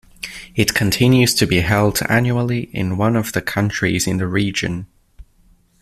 [0.55, 4.87] It continues to be held annually in one of the countries in the region.